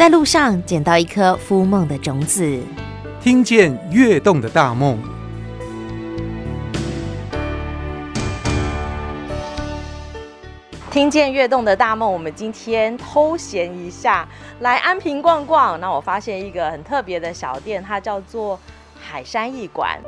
[0.00, 2.58] 在路上捡到一颗孵梦的种子，
[3.20, 4.98] 听见跃动的大梦。
[10.90, 14.26] 听见跃动的大梦，我们今天偷闲一下，
[14.60, 15.78] 来安平逛逛。
[15.78, 18.58] 那我发现一个很特别的小店，它叫做
[18.98, 20.00] 海山艺馆。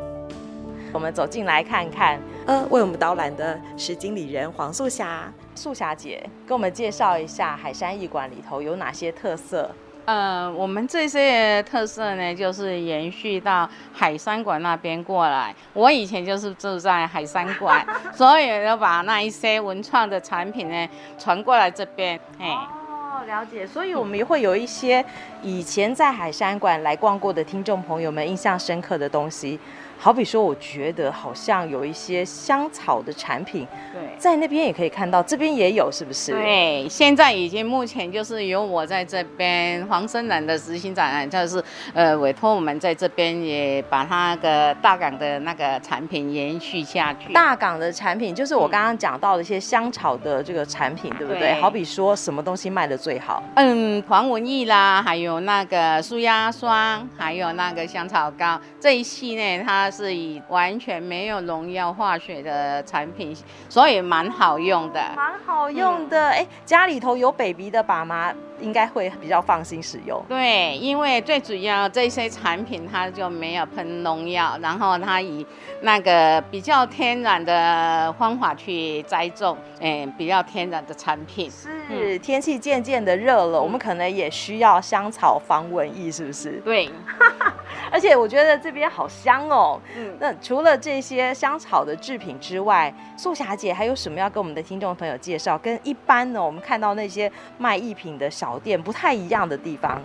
[0.91, 2.19] 我们走进来看看。
[2.47, 9.71] 呃，为我们导览的是经理人黄素霞，素霞姐，跟我们介绍一下海山艺馆里头有哪些特色。
[10.05, 15.55] 呃，我们这些特色呢，就是延续到海山馆那边过来。
[15.73, 22.19] 我以前就是住在海山馆， 所以要把那一些文创的产品呢传过来这边。
[22.41, 23.65] 哎，哦，了解。
[23.65, 25.05] 所以我们也会有一些
[25.41, 29.61] 以前在海山馆来逛过的听众朋友们印象深刻的东西。
[30.03, 36.33] 好比说，我觉得好像有一些香草的产品，对，在那边也可以看到，这边也有，是不是？
[36.33, 41.63] 对，现在已经目前就是由我在这边黄生兰的执行长，就是
[41.95, 47.33] 呃委托我们在这边也把他那个大港的那个产品延续下去。
[47.33, 51.53] 大港的产品就是我刚刚讲到的一些香草的这个产品，嗯、对不对？
[51.53, 53.41] 对，好比说什么东西卖的最好？
[53.55, 59.92] 嗯，黄文艺啦，还有那个舒压霜，还有那个香草膏这一系列它。
[59.93, 63.37] 是以完全没有农药化学的产品，
[63.69, 66.31] 所以蛮好用的，蛮好用的。
[66.31, 70.21] 哎、嗯，家里头有 baby 的爸妈应该会比较放心使用。
[70.29, 75.47] 对，因为最主要这些产品它就没有喷农药，然后它以
[75.83, 81.51] 那个比较天然的方法去栽种，哎，比较天然的产品。
[81.51, 86.53] 是，嗯、天气渐渐的热了，我们可能也需要香草防蚊液，是不是？
[86.65, 86.89] 对。
[87.91, 89.81] 而且我觉得这边好香哦。
[89.97, 95.59] 嗯，那除了这些香草的制品之外，素霞姐还有什么要跟我们的听众朋友介绍？
[95.59, 100.01] 跟一般呢，我们看到那些卖艺品的小店不太一样的地方？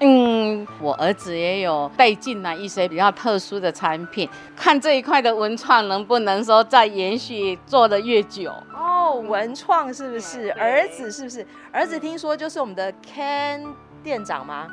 [0.00, 8.52] 嗯，我儿子也有带进来一些比较特殊的产品，看这一块的文创能不能说再延续做的越久？
[8.74, 10.52] 哦，文创是不是？
[10.52, 11.46] 儿子是不是？
[11.72, 13.62] 儿子听说就是我们的 Ken
[14.02, 14.66] 店长吗？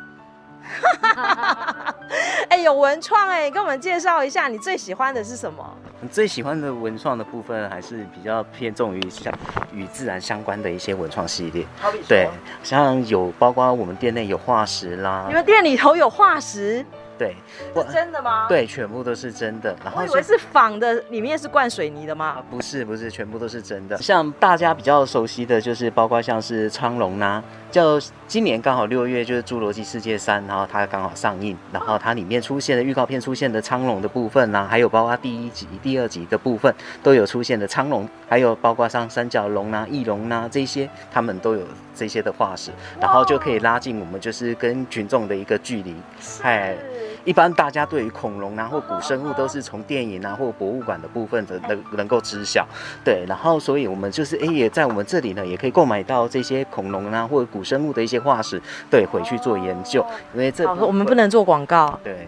[2.50, 5.78] 哎，有文创哎，跟我们介绍一下，你最喜欢的是什么？
[6.02, 9.34] 你最喜欢的文创的部分，还是比较偏重于像
[9.72, 11.66] 与自然相关的一些文创系列。
[12.08, 12.30] 对，
[12.64, 15.26] 像有包括我们店内有化石啦。
[15.28, 16.86] 你们店里头有化石？
[17.18, 17.36] 对，
[17.74, 18.48] 是真的吗？
[18.48, 19.76] 对，全部都是真的。
[19.84, 22.44] 然后我以为是仿的，里面是灌水泥的吗？
[22.50, 23.98] 不是，不是，全部都是真的。
[23.98, 41.62] 像大家比较熟悉的就是，包括像是苍龙啦，就今年刚好六月就是《侏罗纪世界三》，然后它刚好上映，然后它里面出现的预告片出现的苍龙的部分呐，还有包括第一集、第二集的部分都有出现的苍龙，还有包括像三角龙啊、翼龙啊这些，他们都有
[41.96, 45.96] 这些的化石，然后就可以拉近我们就是跟群众的一个距离，
[46.42, 46.76] 哎。
[47.26, 52.66] 一般大家对于恐龙啊或古生物都是从电影啊或博物馆的部分的能能够知晓，
[53.04, 62.28] 对，然后所以我们就是哎也在我们这里呢也可以购买到这些恐龙啊或者古生物的一些化石，对，回去做研究，因为这我们不能做广告，对，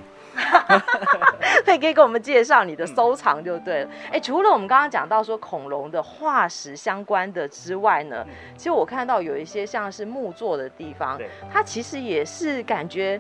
[1.64, 3.84] 可 以可以给我们介绍你的收藏就对。
[3.84, 3.90] 了。
[4.12, 8.26] 哎，除了我们刚刚讲到说恐龙的化石相关的之外呢，
[8.56, 11.20] 其实我看到有一些像是木作的地方，
[11.54, 13.20] 它其实也是感觉。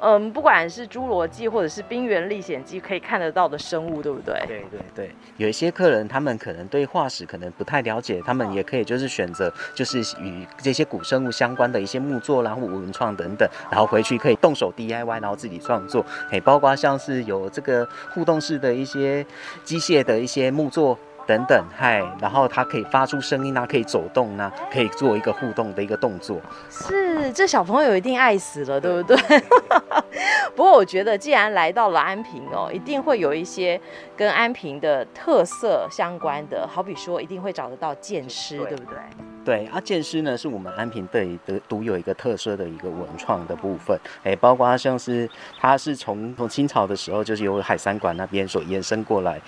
[0.00, 4.34] 嗯，不管是侏罗纪或者是冰原历险记，可以看得到的生物，对不对？
[4.46, 19.24] 对对对，有一些客人他们可能对化石可能不太了解，他们也可以就是选择就是与这些古生物相关的一些木作啦或文创等等，然后回去可以动手 DIY，然后自己创作，可以包括像是有这个互动式的一些
[19.62, 20.98] 机械的一些木作。
[21.26, 26.40] 等等，嗨，然后它可以发出声音啊，可以走动啊，可以做一个互动的一个动作。
[26.70, 29.16] 是，这小朋友一定爱死了，对不对？
[30.54, 33.80] 不过我觉得，既然来到了安平哦，一定会有一些
[34.16, 38.98] 跟安平的特色相关的，好比说，一定会找得到剑师，对，对不对？
[39.44, 45.28] 对，啊，剑师呢是我们安平队的独有一个特色的一个文创的部分，哎，包括像是
[45.60, 49.40] 它是从从清朝的时候就是由海山馆那边所延伸过来，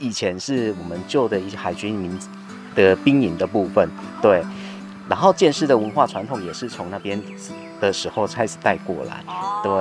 [0.00, 2.18] 以前是我们旧的一些海军营
[2.74, 3.88] 的兵营的部分，
[4.20, 4.42] 对，
[5.08, 7.22] 然后剑狮的文化传统也是从那边
[7.80, 9.24] 的时候开始带过来，
[9.62, 9.72] 对。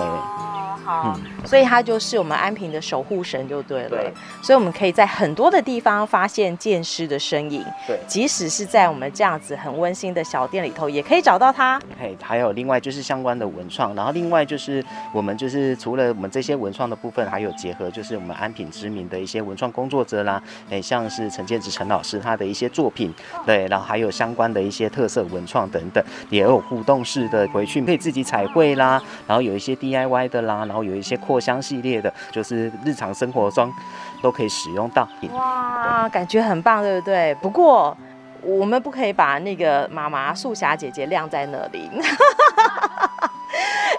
[0.86, 1.16] 好，
[1.46, 3.90] 所以它就是我们安平的守护神就对了。
[3.90, 4.12] 对，
[4.42, 7.64] 所以我们可以在很多的地方发现剑师的身影。
[7.86, 11.80] 对，即使是在我们这样子很温馨的小店里头，也可以找到它。
[12.00, 20.42] 嘿，还有另外就是相关的文创，然后另外就是我们就是除了我们这些文创的部分，还有结合就是我们安平知名的一些文创工作者啦，
[20.72, 23.14] 哎，像是陈建植陈老师他的一些作品，
[23.46, 33.74] 对，然后还有相关的一些特色文创等等，也有互动式的回去可以自己彩绘啦，然后有一些 DIY 的啦，然后有一些扩香系列的，就是日常生活中
[34.22, 35.08] 都可以使用到。
[35.34, 37.34] 哇，感觉很棒，对不对？
[37.42, 37.98] 不过
[38.44, 41.90] 我们不可以把那个妈妈素霞姐姐晾在那里。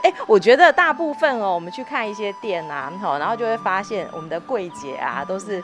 [0.04, 5.60] 哎，我觉得大部分哦，我们去看一些店啊，然后就会发现我们的柜姐啊，都是。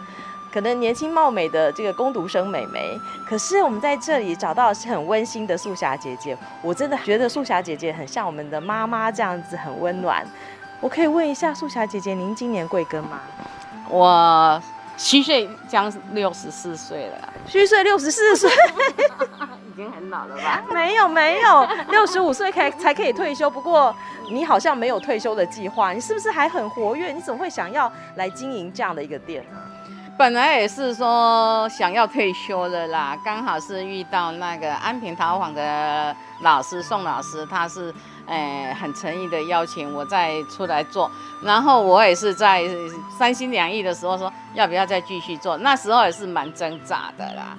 [0.56, 2.99] 可能年轻貌美的这个工读生美眉，
[3.29, 6.35] 可是我们在这里找到的是很温馨的素霞姐姐。
[6.62, 10.26] 我真的觉得素霞姐姐很像我们的妈妈这样子，很温暖。
[10.81, 13.20] 我可以问一下素霞姐姐，您今年贵庚吗？
[13.91, 14.62] 我
[14.97, 17.35] 虚岁将六十四岁了。
[17.47, 18.50] 虚岁六十四岁，
[19.70, 20.64] 已经很老了吧？
[20.73, 23.50] 没有没有，六十五岁才才可以退休。
[23.50, 23.94] 不过
[24.32, 27.12] 你好像没有退休的计划，你是不是还很活跃？
[27.12, 29.59] 你怎么会想要来经营这样的一个店呢？
[30.18, 37.92] 本来也是说想要退休了啦，刚好是遇到那个安平陶坊的老师宋老师，他是
[38.26, 41.10] 诶、欸、很诚意的邀请我再出来做，
[41.42, 42.64] 然后我也是在
[43.18, 47.54] 三心两意的时候说要不要再继续做，那时候也是蛮挣扎的啦，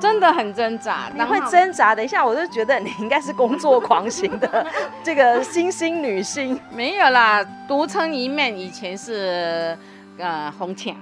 [0.00, 1.10] 真的很挣扎。
[1.14, 1.94] 你会挣扎？
[1.94, 4.66] 等一下，我就觉得你应该是工作狂型的
[5.04, 6.58] 这个新兴女性。
[6.70, 9.76] 没有啦，独撑一面，以前是
[10.18, 10.96] 呃红墙。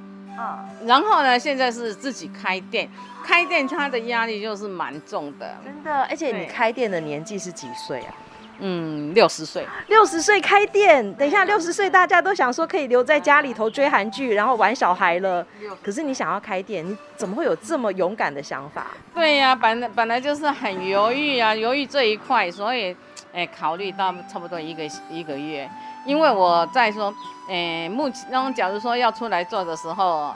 [0.86, 2.88] 然后呢，现在是自己开店，
[3.24, 6.02] 开店他的压力就是蛮重的，真的。
[6.04, 8.14] 而且你开店的年纪是几岁啊？
[8.60, 9.64] 嗯，六十岁。
[9.86, 15.46] 六十岁开店，等一下，六十岁大家都想说可以留在家里头追韩剧，然后玩小孩了。
[15.80, 18.88] 可是你想要开店，你怎么会有这么勇敢的想法？
[19.14, 22.96] 对呀、啊，本来本来就是很犹豫啊，犹豫这一块，所以
[23.32, 25.68] 哎，考虑到差不多一个一个月。
[26.08, 27.12] 因为我在说，
[27.48, 30.34] 诶、欸，目前，假如说要出来做的时候，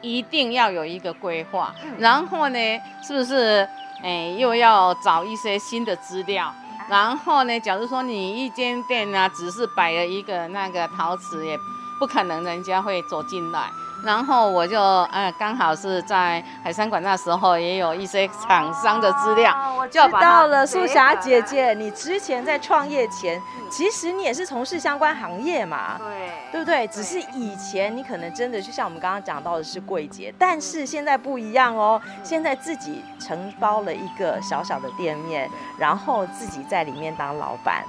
[0.00, 2.58] 一定要有一个规划，然后呢，
[3.00, 3.68] 是不是，
[4.02, 6.52] 诶、欸，又要找一些新的资料，
[6.88, 11.56] 然后呢，假如说你一间店呢，只是摆了一个那个陶瓷，也
[12.00, 13.70] 不可能人家会走进来。
[14.04, 20.66] 然后我就呃刚好是在海山馆那时候也有一些厂商的资料，哦、我知道了。
[20.66, 23.40] 素霞姐姐，你之前在创业前，
[23.70, 26.86] 其实你也是从事相关行业嘛，对，对不对？
[26.88, 35.48] 只是以前你可能真的就像我们刚刚讲到的是柜姐，但是现在不一样哦，现在自己承包了一个小小的店面，
[35.78, 37.84] 然后自己在里面当老板。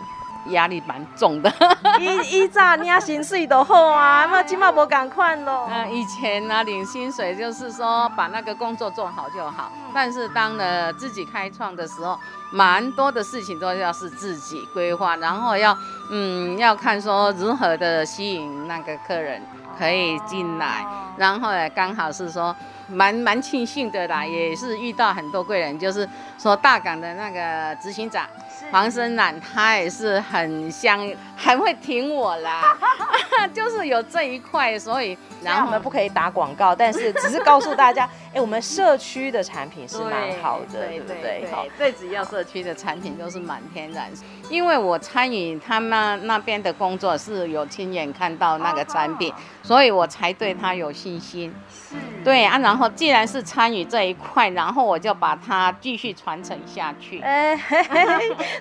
[0.48, 1.52] 压力蛮重的，
[2.00, 5.70] 以以前你啊薪水都好啊，那起码不赶快咯。
[5.72, 12.18] 嗯，以前呢领薪水就是说把那个工作做好就好，但是当了自己开创的时候，
[12.52, 15.78] 蛮多的事情都要是自己规划，然后要
[16.12, 19.42] 嗯要看说如何的吸引那个客人
[19.78, 20.86] 可以进来，
[21.18, 22.56] 然后也刚好是说
[22.88, 28.28] 蛮蛮庆幸的啦，也是遇到很多贵人，就是说大港的那个执行长。
[28.72, 31.00] 黄生南他也是很香，
[31.38, 32.62] 很会挺我啦，
[33.54, 41.48] 就是有这一块，所以然后我们不可以打广告，但是只是告诉大家， 哎，我们社区的产品是蛮好的，对，对不对？
[41.48, 44.10] 对，最主要社区的产品都是满天然，
[44.50, 49.34] 因为我参与他们那边的工作是有亲眼看到那个产品，
[49.64, 51.54] 所以我才对他有信心。
[51.70, 57.20] 是，对啊，然后既然是参与这一块，然后我就把它继续传承下去。
[57.22, 57.56] 哎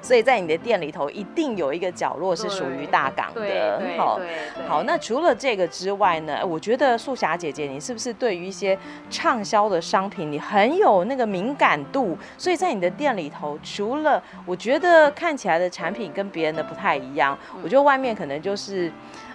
[0.02, 3.81] 所以在你的店里头，一定有一个角落是属于大港的。
[3.97, 4.21] 好，
[4.66, 6.44] 好，那除了这个之外呢？
[6.44, 8.76] 我觉得素霞姐姐，你是不是对于一些
[9.11, 12.16] 畅销的商品，你很有那个敏感度？
[12.38, 18.90] 所以在你的店里头，除了我觉得看起来的产品跟别人的不太一样，我觉得外面可能就是。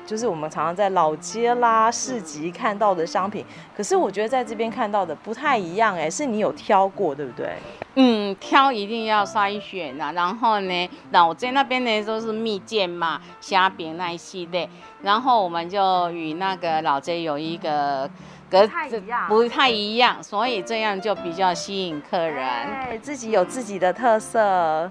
[0.09, 3.45] 就是我们常常在老街啦、市集看到的商品，
[3.77, 7.53] 可是我觉得在这边看到的不太一样哎，是你有挑过对不对？
[7.93, 10.11] 嗯，挑一定要筛选啊。
[10.13, 14.67] 然后呢，老街那边呢都是蜜饯嘛、虾饼那一系列，
[15.03, 18.09] 然后我们就与那个老街有一个
[18.49, 22.47] 格子不太一样，所以这样就比较吸引客人。
[22.89, 24.89] 对，自己有自己的特色。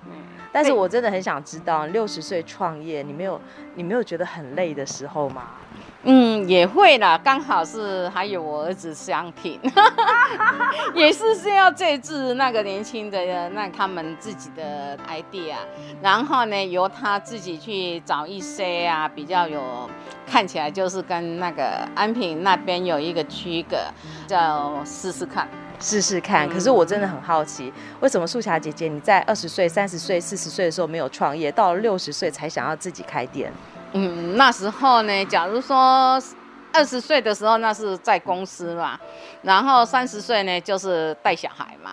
[0.52, 3.40] 但是我真的很想知道，六十岁创业，你没有
[3.74, 5.42] 你没有觉得很累的时候吗？
[6.04, 9.60] 嗯，也会啦，刚好是还有我儿子相挺，
[10.94, 15.56] 也是是要这次那个年轻的那他们自己的 idea，
[16.00, 19.60] 然后呢由他自己去找一些啊比较有
[20.26, 23.76] 看起来就是跟那个安平那边有一个区隔，
[24.26, 25.48] 叫试试看，
[25.80, 26.48] 试试看。
[26.48, 33.52] 可是我真的很好奇，为什么素霞姐姐你在二十岁、三十岁、四十岁的时候没有创业，到了六十岁才想要自己开店？
[33.92, 36.20] 嗯，那时候呢，假如说
[36.72, 38.98] 二十岁的时候，那是在公司嘛，
[39.42, 41.92] 然后三十岁呢就是带小孩嘛，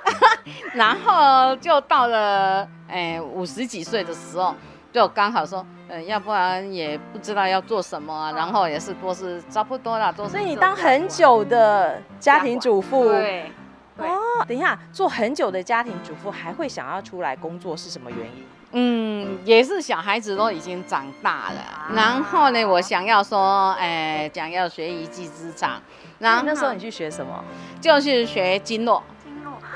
[0.74, 4.54] 然后就到了哎五十几岁的时候，
[4.94, 10.30] 就刚好说，嗯、呃，要不然也不知道要做什么啊，然后也是都是差不多啦，都是。
[10.30, 13.50] 所以你当很久的家庭主妇，对，
[13.98, 18.46] 对哦，等一下，做很久的家庭主妇还会想要出来工作是什么原因？
[18.70, 25.82] 嗯，也是小孩子都已经长大了，啊、然后呢，我想要说，哎，想要学一技之长，
[26.20, 27.42] 然后那时候你去学什么？
[27.80, 29.02] 就是学经络。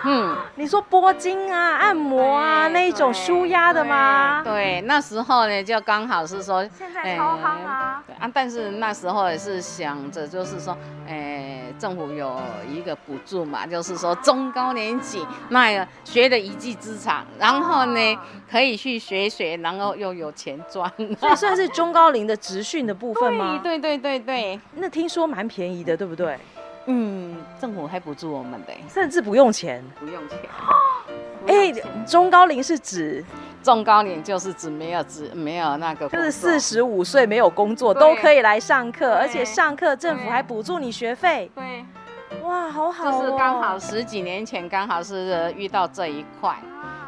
[0.05, 4.43] 嗯，你说拨筋啊、按摩啊那一种舒压的吗？
[4.43, 8.02] 对，对，那时候呢，就刚好是说，现在超夯啊。
[8.07, 10.76] 对啊，但是那时候也是想着，就是说，
[11.09, 11.55] 哎。
[11.78, 12.37] 政府有
[12.69, 18.19] 一个补助嘛，就是说中高年级那个学的一技之长，然后呢
[18.50, 23.61] 可以去学学，然后又有钱赚，所以算是中高龄的职训的部分吗？
[23.62, 26.37] 对对对对对，那听说蛮便宜的，对不对？
[26.90, 30.38] 嗯，政府还补助我们的，甚至不用钱，不用钱。
[31.47, 31.73] 哎，
[32.07, 33.25] 中高龄是指？
[33.62, 41.50] 中高龄就是指没有指没有那个，就是四十五岁没有工作都可以来上课，而且上课政府还补助你学费。
[41.54, 41.85] 对，
[42.42, 43.12] 哇，好好哦。
[43.12, 46.57] 就是刚好十几年前刚好是遇到这一块。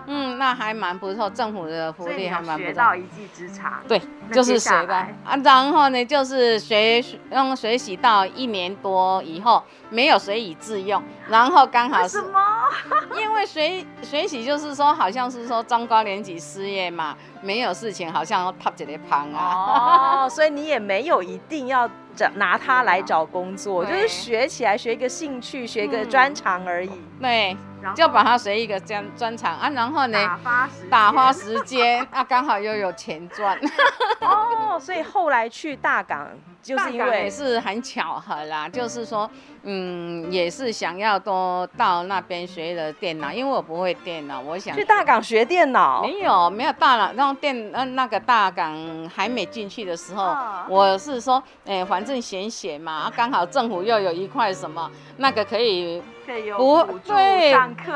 [0.06, 2.68] 嗯，那还蛮不错，政府的福利还蛮不错。
[2.68, 4.00] 学到一技之长，对，
[4.32, 5.36] 就是学的啊。
[5.44, 7.02] 然后呢，就是学
[7.32, 12.40] 用水洗到一年多以后，没有学以自用，然后刚好是什么？
[13.18, 20.24] 因为学学习就是说，好像是说中高年级失业嘛，没有事情，好像要趴着来旁啊。
[20.24, 26.90] 哦， 所以你也没有一定要找拿它来找工作，就是学起来，学一个兴趣，学一个专长而已。
[27.20, 27.56] 对。
[27.94, 33.58] 就把它学一个专专长啊，然后呢，打发时打发时间 啊，刚好又有钱赚。
[34.20, 36.28] 哦，所以后来去大港。
[36.62, 39.28] 就是因为也是很巧合啦，就是说，
[39.62, 46.02] 嗯，也是想要多到那边学的电脑，因为我不会电脑，我想去大港学电脑。
[46.02, 48.76] 没有，没有大了，然后电呃那个大港
[49.08, 50.36] 还没进去的时候，
[50.68, 57.14] 我是说，哎，反正闲闲嘛，刚好政府又有一块什么，那个可以可以有补助
[57.50, 57.90] 上课。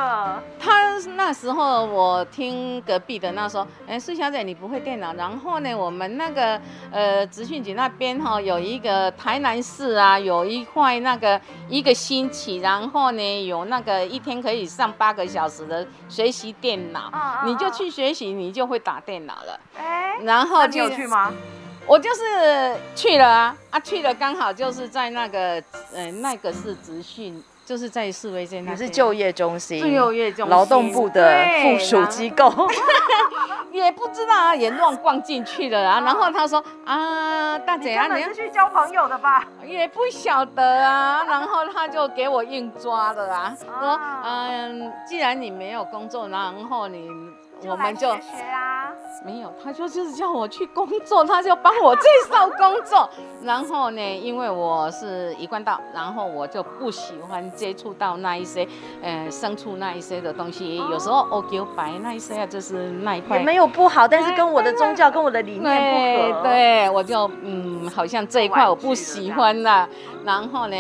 [0.59, 6.59] 他那时候我听隔壁的那时候，哎，苏小姐你不会电脑，然后呢，我们那个
[6.91, 8.55] 呃职训局那边哈有。
[8.55, 17.11] 有一个台南市啊，有一块那个一个星期，然后呢，有那个一天可以上八个小时的学习电脑，
[17.45, 19.61] 你就去学习，你就会打电脑了。
[19.77, 21.33] 哎，然后就去吗？
[21.85, 25.61] 我就是去了啊，啊去了，刚好就是在那个，
[25.93, 27.43] 呃，那个是职训。
[27.65, 32.53] 就是在四维街那，也是就业中心，就业中心，劳动部的附属机构，
[33.73, 36.01] 也不知道啊，也乱逛进去了啊。
[36.01, 39.45] 然后他说啊，大姐啊，你是去交朋友的吧？
[39.65, 41.25] 也不晓得啊。
[41.25, 47.09] 然后他就给我硬抓的啊，说嗯，既然你没有工作，然后你。
[47.67, 48.74] 我们就学啊，
[49.25, 53.09] 没有，他说就是叫我去工作，他就帮我介绍工作。
[53.43, 58.69] 然后呢，因为我是一贯道，然后我就不喜欢接触到那一些，
[59.03, 60.77] 呃，牲畜那一些的东西。
[60.77, 66.43] 有时候欧九白那一些啊，就是那一块也没有不好，但是跟我的宗教跟我的理念不合。
[66.43, 69.89] 对，对，我就嗯，好像这一块我不喜欢了。
[70.25, 70.77] 然后呢，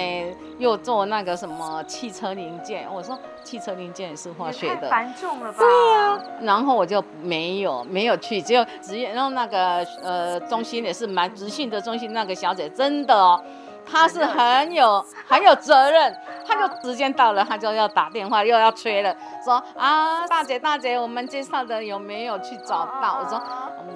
[0.58, 5.58] 又做那个什么汽车零件，我说汽车零件也是化学的，繁重了吧？
[5.58, 13.42] 对呀、啊，然后我就没有没有去，只有职业，然后那个呃中心也是蛮直性的中心，那个小姐真的哦。
[13.86, 23.20] 她是很有很有责任，他就时间到了，他就要打电话，又要催了，说啊，大姐大姐，我们介绍的有没有去找到？
[23.20, 23.42] 我说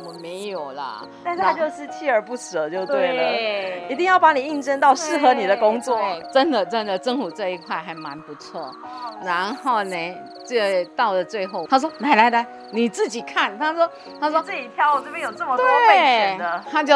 [0.05, 5.99] 我没有啦，但是他就是锲而不舍就对了，对，一定要把你应征到适合你的工作。
[6.33, 8.71] 真的真的，政府这一块还蛮不错。
[9.23, 10.15] 然后呢，
[10.47, 13.59] 这到了最后，他说来来来，你自己看。
[13.59, 13.91] 他说
[14.21, 16.95] 他说自己挑，我这边有这么多备选的，他就。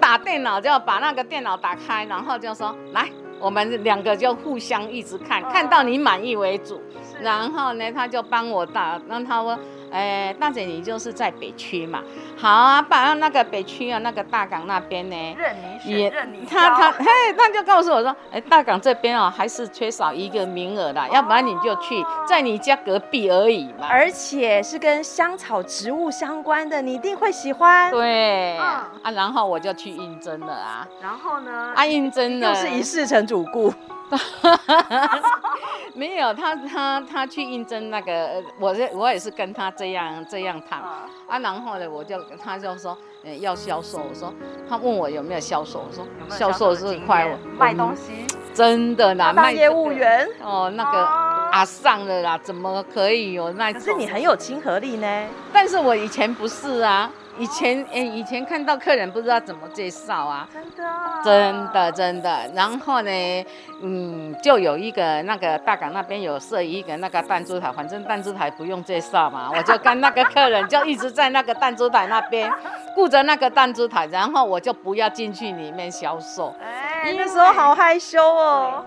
[0.00, 3.08] 打电脑就要把那个电脑打开，然后就说来，
[3.40, 6.80] 我们两个就互相一直看，看到你满意为主。
[7.20, 9.58] 然后呢，他就帮我打，让他说。
[9.94, 12.02] 哎、欸，大姐你就是在北区嘛，
[12.36, 17.06] 好啊，把那个北区啊，那个大港那边呢，任你选，任你他他嘿，
[17.38, 27.88] 他就告诉我说，哎、欸，大港这边啊，还是缺少一个名额的，哦、要不然你就去在你家隔壁而已嘛，而且是跟香草植物相关的，你一定会喜欢。
[27.92, 33.72] 对，嗯、啊，然后我就去应征了啊，然后呢，啊，应征了，就是一世成主顾。
[35.94, 40.80] 没有，他他他去应征那个，我我也是跟他这样这样谈。
[41.28, 44.32] 啊，然后呢，我就他就说，嗯，要销售，我说
[44.68, 50.28] 他问我有没有销售，我说销售是快卖东西，真的啦，卖业务员？
[50.42, 51.64] 哦，那个啊。
[51.64, 53.72] 上了啦，怎么可以有那？
[53.72, 57.10] 可是你很有亲和力呢，但是我以前不是啊。
[57.36, 62.50] 以前诶，以前看到客人不知道怎么介绍啊，真的，啊，真的真的。
[62.54, 63.46] 然后呢，
[63.82, 72.52] 嗯，就有一个那个大港那边有设一个那个弹珠台，反正弹珠台不用介绍嘛， 我就跟那个客人就一直在那个弹珠台那边
[72.94, 76.54] 顾着那个弹珠台，然后我就不要进去里面销售。
[76.62, 78.84] 哎，那时候好害羞哦。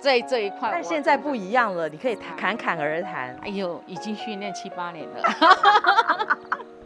[0.00, 3.36] 这这一块，但现在不一样了，你可以侃侃而谈。
[3.42, 6.38] 哎呦，已经训练七八年了。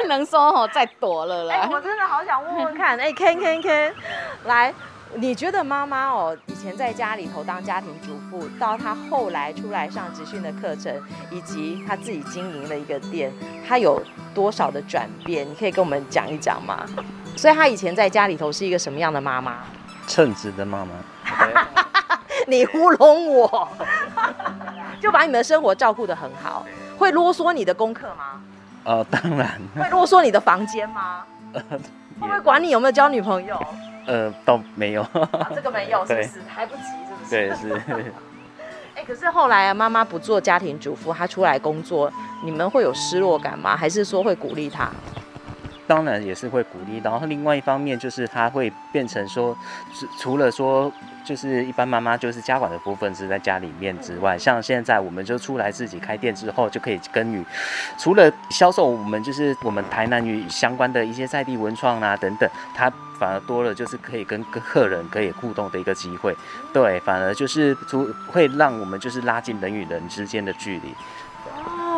[0.00, 1.54] 不能说哦，再躲了啦。
[1.54, 3.92] 哎，我真的好想问问看，哎，Ken Ken Ken，
[4.44, 4.72] 来，
[5.14, 10.94] 你觉得妈妈哦，以前在家里头当家庭主妇，到她后来出来上职训的课程，
[11.30, 13.32] 以及她自己经营了一个店，
[13.66, 14.02] 她有
[14.34, 15.48] 多少的转变？
[15.48, 16.84] 你可以跟我们讲一讲吗？
[17.36, 19.58] 所以她以前在家里头是一个什么样的妈妈？
[20.06, 20.92] 称职的妈妈。
[22.48, 23.68] 你糊弄我，
[25.00, 26.66] 就把你们的生活照顾得很好，
[26.98, 28.40] 会啰嗦你的功课吗？
[28.84, 29.60] 哦，当然。
[29.76, 31.24] 会啰嗦你的房间吗？
[31.52, 31.62] 呃，
[32.20, 33.60] 会不会管你有没有交女朋友？
[34.06, 35.02] 呃，倒没有。
[35.02, 36.40] 啊，这个没有， 是不是？
[36.48, 37.30] 还不急，是不是？
[37.30, 37.82] 对，是。
[38.94, 42.12] 哎，可是后来啊，妈妈不做家庭主妇，她出来工作，
[42.44, 43.76] 你们会有失落感吗？
[43.76, 44.90] 还是说会鼓励她？
[45.92, 49.54] 当然也是会鼓励，然后另外一方面就是她会变成说，
[50.18, 50.90] 除了说。
[51.24, 57.44] 就是一般妈妈就是家管的部分是在家里面之外，像现在我们就出来自己开店之后，就可以跟与
[57.96, 66.36] 除了销售，我们就是我们台南与相关的一些在地文创啊等等，它反而多了就是可以跟客人可以互动的一个机会。
[66.72, 70.92] 对，反而就是除会让我们就是拉近人与人之间的距离。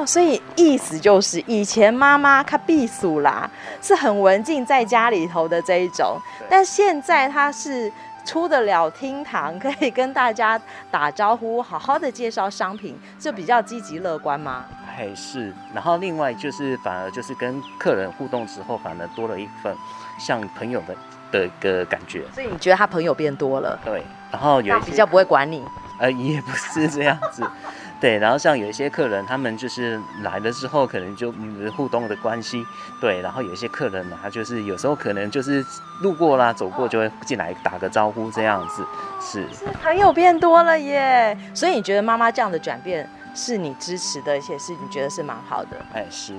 [0.04, 6.18] 哦，所以意思就是以前妈妈她避暑啦，是很文静在家里头的这一种，
[6.50, 7.90] 但现在她是。
[8.26, 10.58] 出得了厅堂，可以跟大家
[10.90, 14.64] 打招呼，好好的介绍商品，就比较积极乐观吗？
[14.96, 19.76] 还是，然后另外就是反而就是跟客人互动之后，反而多了一份
[20.18, 20.96] 像朋友的
[21.30, 22.24] 的一个感觉。
[22.32, 23.78] 所以你觉得他朋友变多了？
[23.84, 24.02] 对，
[24.32, 25.62] 然后有一些比较不会管你。
[26.00, 27.46] 呃，也不是这样子。
[28.00, 31.32] 对，然后像有一些客人，他们就是来了之后，可能就
[31.74, 32.66] 互动的关系。
[33.00, 35.64] 对，然后有一些客人呢，他就是有时候可能就是
[36.02, 38.84] 路过啦、走过，就会进来打个招呼这样子。
[39.22, 41.36] 是，是 朋友变多了耶。
[41.54, 45.70] 所以你觉得妈妈这样的转变是你支持的，而且是你觉得是蛮好的。
[45.94, 46.34] 哎，是。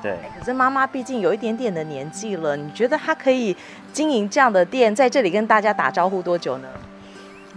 [0.00, 0.16] 对。
[0.38, 3.56] 可是妈妈毕竟有一点点的年纪了，你觉得她可以
[3.92, 6.68] 经营这样的店，在这里跟大家打招呼多久呢？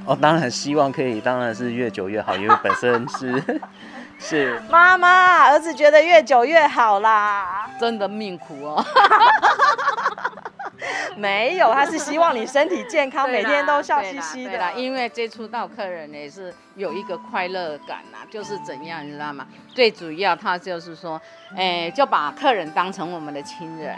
[0.05, 3.43] 哦，当然希望可以，当然是越久越好，因为本身是
[4.19, 8.85] 是妈妈，儿子觉得越久越好啦，真的命苦哦。
[11.15, 14.57] 没有，他是希望你身体健康， 每天都笑嘻嘻的。
[14.57, 19.45] 啦，因为接触到客人也是有一个快乐感呐，就是怎样，你知道吗？
[19.75, 21.21] 最主要他就是说，
[21.55, 23.95] 哎，就把客人当成我们的亲人。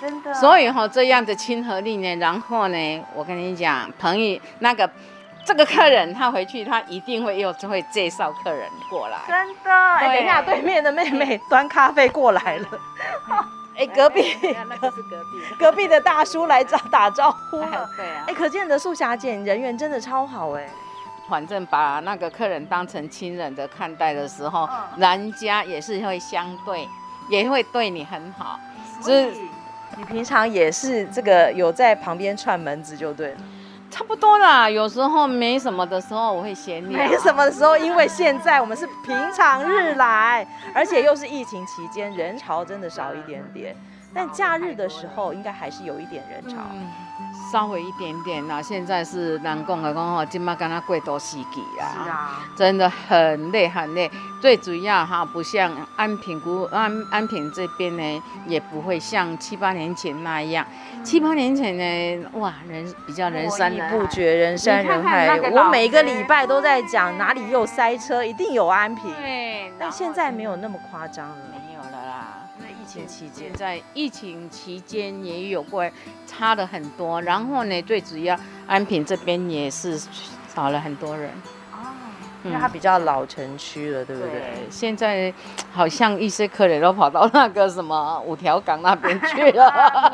[0.00, 4.88] 真的，所以哈，这样的亲和力呢，然后呢，我跟你讲，朋友那个
[5.44, 9.18] 这个客人他回去，他一定会又会介绍客人过来。
[9.26, 12.68] 真的，哎，等一下，对面的妹妹端咖啡过来了。
[13.76, 14.36] 哎，隔壁，
[14.68, 17.88] 那个是隔壁，隔壁的大叔来找打招呼了。
[17.96, 18.24] 对啊。
[18.26, 20.68] 哎，可见的素霞姐人缘真的超好哎。
[21.28, 26.88] 反正把那个客人当成亲人的看待的时候，人家也是会相对，
[27.30, 28.58] 也会对你很好。
[29.00, 29.48] 所以。
[29.98, 33.36] 你平常也是这个有在旁边串门子就对了，
[33.90, 34.70] 差不多啦。
[34.70, 36.96] 有时候没什么的时候，我会闲聊。
[36.96, 43.74] 没什么的时候，因为现在我们是平常日来，而且又是疫情期间，人潮真的少一点点。
[44.14, 46.62] 但假日的时候应该还是有一点人潮。
[46.72, 46.86] 嗯
[47.50, 54.10] 稍微一点点啦，现在是南贡的讲吼，今麦跟他贵多西几啊，是啊，真的很累很累。
[54.40, 60.64] 最主要哈，不像安平古安安平这边呢，也不会像七八年前那样。
[60.94, 65.38] 嗯、七八年前呢，哇，人比较人山人不绝，人山人海。
[65.50, 69.10] 我每个礼拜都在讲哪里又塞车，一定有安平。
[69.14, 71.36] 对，但现在没有那么夸张了。
[72.80, 75.84] 疫情期间，在疫情期间也有过
[76.26, 79.98] 差了很多，然后呢，最主要安平这边也是
[80.54, 81.30] 少了很多人
[81.72, 81.92] 哦，
[82.44, 84.30] 因为它比较老城区了，对不对？
[84.30, 85.32] 对，现在
[85.70, 89.70] 好像一些客人都跑到那个什么五条港那边去了。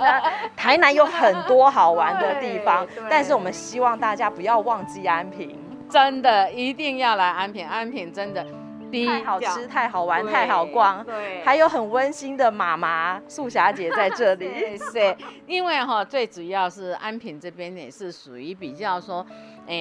[0.57, 5.57] 台南有很多好玩的地方， 但是我们希望大家不要忘记安平，
[5.88, 8.44] 真的一定要来安平，安平真的。
[9.07, 14.46] 太好吃，太好玩，太好逛，对，还有很温馨的妈妈素霞姐在这里。
[14.92, 19.26] 是，因为哈，最主要是安平这边也是属于比较说，
[19.66, 19.74] 诶、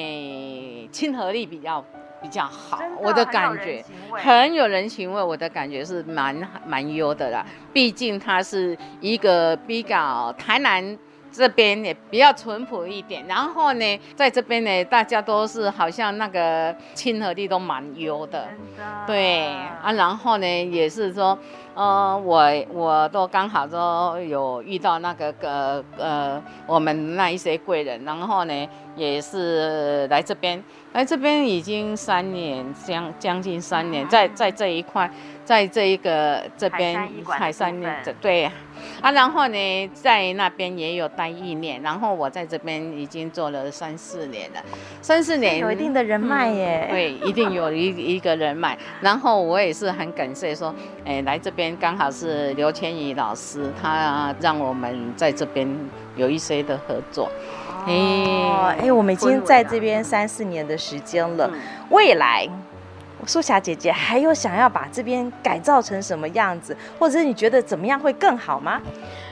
[0.84, 1.84] 欸，亲和力比较
[2.21, 7.45] 比较好，的我的感觉很有人情味，我的感觉是蛮蛮优的啦。
[7.71, 10.97] 毕竟它是一个比较台南。
[11.34, 19.48] 这边也比较淳朴一点，然后呢，在这边呢，大家都是好像那个亲和力都蛮优的，的对
[19.82, 21.36] 啊，然后呢，也是说，
[21.74, 35.10] 呃，我我都刚好都有遇到那个呃呃，我们那一些贵人，然后呢，也是来这边，来这边已经三年，将将近三年，在在这一块，
[35.43, 38.52] 在这一个这边海山的对。
[39.02, 44.63] 啊，然后呢，在那边也有待一年，然后我在这边已经做了三四年了，
[45.02, 48.78] 三四年有一定的人脉耶，嗯、对，一定有一 一个人脉。
[49.02, 50.74] 然后我也是很感谢说，
[51.06, 55.67] 哎，来这边刚好是刘千怡老师，他让我们在这边
[56.15, 57.32] 有一些的合作。
[57.86, 61.52] 哦，哎，我们已经在这边三四年的时间了，
[61.89, 62.48] 未来。
[63.25, 68.81] 素霞姐姐还有想要把这边改造成什么样子，或者是你觉得怎么样会更好吗？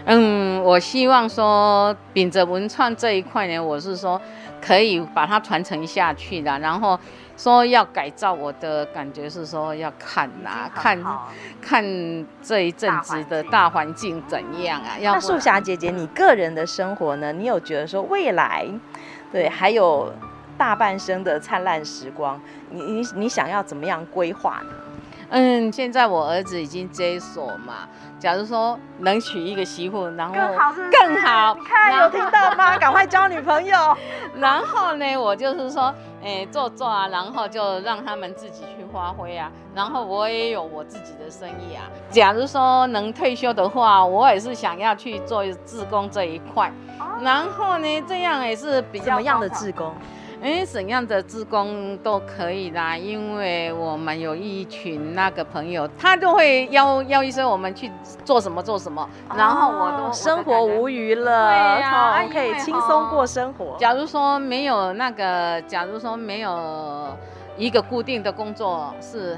[0.06, 4.20] 嗯，我希望说秉着文创这一块呢，我是说
[4.62, 6.58] 可以把它传承下去的。
[6.60, 7.00] 然后
[7.38, 11.00] 说要改造，我的感觉是说要看呐、啊，看
[11.62, 11.84] 看
[12.42, 14.98] 这一阵子的大环境怎样啊。
[15.00, 17.32] 要那素霞姐姐，你个人的生活呢？
[17.32, 18.66] 你有觉得说未来，
[19.32, 20.12] 对，还有？
[20.58, 22.40] 大半生的灿烂时光，
[22.72, 24.74] 你你你想要怎么样规划呢？
[25.34, 27.88] 嗯，现在我儿子已经接手嘛。
[28.20, 31.56] 假如说能娶一个媳妇，然后更好是是，更好。
[31.56, 32.76] 你看有听到吗？
[32.78, 33.98] 赶快交女朋友。
[34.38, 35.84] 然后呢，我就是说，
[36.22, 39.50] 哎、欸，做做啊，然后就让他们自己去发挥啊。
[39.74, 41.88] 然后我也有我自己的生意啊。
[42.10, 46.70] 假如说能退休的话，我也是想要去做自工这一块。
[47.00, 49.96] 哦、然后呢，这样也是比较什么样的自工？
[50.44, 57.92] 哎，怎样的志工都可以啦，因为我们有一群那个朋友，他就会邀邀一些我们去
[58.26, 63.78] 做什么做什么，哦、然后我都生活无余了，对呀，可以轻松过生活。
[63.78, 67.16] 假如说没有那个，假如说没有
[67.56, 69.38] 一个固定的工作，是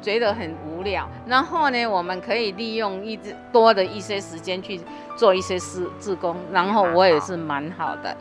[0.00, 4.80] 觉得很无聊，然后呢，我们可以利用一直多的一些时间去
[5.16, 8.16] 做一些事志工，然后我也是蛮好的，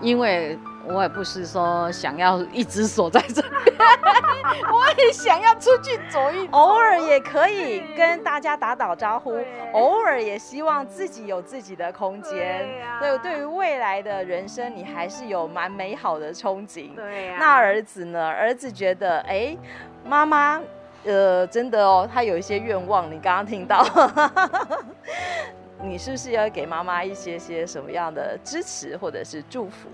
[0.00, 0.58] 因为。
[0.88, 3.48] 我也不是说想要一直锁在这里，
[4.72, 9.38] 我也想要出去走一走，偶尔也可以跟大家打打招呼，
[9.72, 12.66] 偶尔也希望自己有自己的空间。
[13.00, 16.94] 对，对，对于未来的人生，你还是有蛮美好的憧憬。
[16.94, 18.26] 对，那儿子呢？
[18.26, 19.56] 儿子觉得，哎，
[20.04, 20.60] 妈妈，
[21.04, 23.84] 呃，真的哦，他有一些愿望，你刚刚听到，
[25.82, 29.88] 你是不是要给妈妈一些些什么样的支持或者是祝福？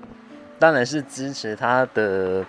[0.64, 2.42] 当然是支持他的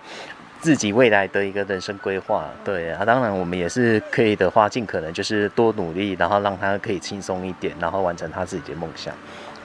[0.58, 9.12] 自己未来的一个人生规划，对啊，当然我们也是可以的话，尽可能就是多努力，然后让他可以轻松一点，然后完成他自己的梦想。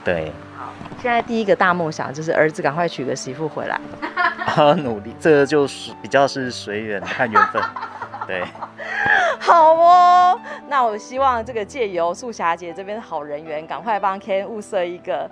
[0.04, 3.80] 对，好，现在第一个大梦想就是儿子赶快娶个媳妇回来。
[4.44, 7.62] 啊，努力，这个就是比较是随缘，看缘分。
[8.28, 8.44] 对，
[9.40, 10.38] 好哦，
[10.68, 15.30] 那我希望这个借由素霞姐这边的好人缘，赶快帮 Ken 物色一个。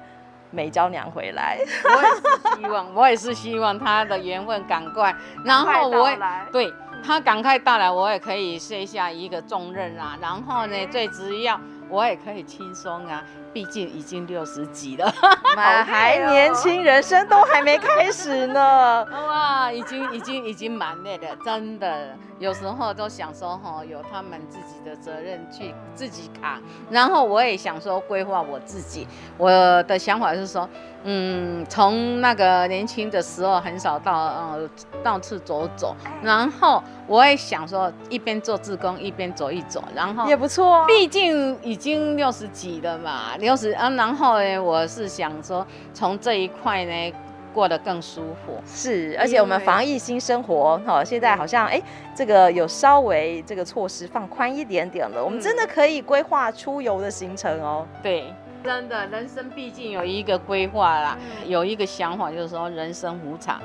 [0.50, 6.10] 美娇娘回来， 我也是希望，我也是希望她的缘分赶快，然后我
[6.52, 6.72] 对
[7.04, 10.18] 她赶快到来，我也可以卸下一个重任啊。
[10.20, 11.58] 然后呢，最主要
[11.88, 15.12] 我也可以轻松啊，毕竟已经六十几了，
[15.56, 19.04] 妈还年轻，人生都还没开始呢。
[19.10, 22.08] 哇，已经已经已经蛮累的，真的。
[22.38, 26.58] 有时候都想说，哈，有他们自己的责任去自己扛。
[26.88, 29.06] 然后我也想说，规划我自己。
[29.36, 29.50] 我
[29.82, 30.66] 的想法是说，
[31.04, 34.70] 嗯，从那个年轻的时候很少到呃
[35.02, 40.86] 到处走走，然后我也想说，一边做志工一边走一走，然后也不错啊。
[40.86, 47.12] 毕竟已经六十几了嘛，六十啊，然后呢，我是想说，从这一块呢。
[47.52, 51.82] 过得更舒服，是，而且我们防疫新生活哈，现在好像哎，
[52.14, 57.84] 这个有稍微这个措施放宽一点点了，我们真的可以规划出游的行程哦。
[58.04, 63.60] 对，真的，人生毕竟有一个规划啦，有一个想法，就是说人生无常。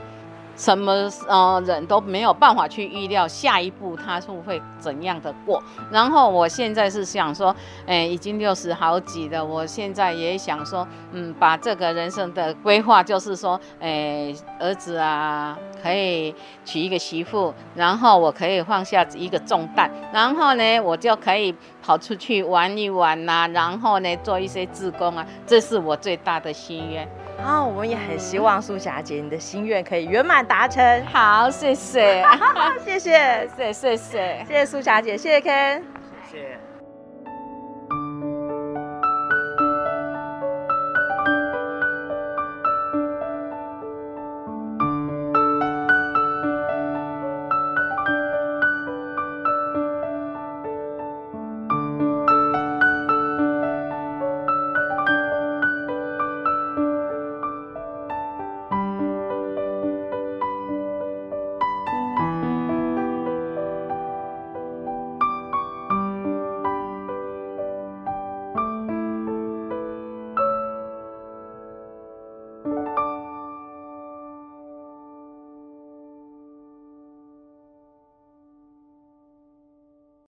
[0.56, 5.62] 什么呃人都没有办法去预料下一步他是会怎样的过。
[5.91, 27.08] 然后我现在是想说，哎，已经六十好几了，我现在也想说，嗯，把这个人生的规划，就是说，哎，儿子啊，可以娶一个媳妇，然后我可以放下一个重担，然后呢，我就可以跑出去玩一玩呐、然后呢，做一些志工啊，这是我最大的心愿。
[27.38, 31.06] 好、哦，我们也很希望苏霞姐你的心愿可以圆满达成。
[31.06, 32.26] 好，谢谢，
[32.84, 35.84] 谢谢，谢谢，谢谢，谢谢素霞姐，谢谢 Ken。